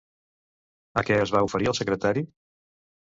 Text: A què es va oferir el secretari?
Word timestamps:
A 1.01 1.05
què 1.09 1.19
es 1.25 1.33
va 1.35 1.43
oferir 1.49 1.71
el 1.73 1.79
secretari? 1.81 2.25